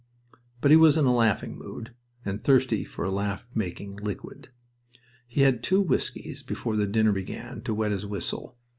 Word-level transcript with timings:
But 0.61 0.71
he 0.71 0.77
was 0.77 0.97
in 0.97 1.05
a 1.05 1.13
laughing 1.13 1.59
mood, 1.59 1.93
and 2.25 2.41
thirsty 2.43 2.83
for 2.83 3.07
laughter 3.07 3.47
making 3.53 3.97
liquid. 3.97 4.49
He 5.27 5.41
had 5.41 5.61
two 5.61 5.79
whiskies 5.79 6.41
before 6.41 6.75
the 6.75 6.87
dinner 6.87 7.11
began 7.11 7.61
to 7.61 7.73
wet 7.75 7.91
his 7.91 8.03
whistle. 8.07 8.57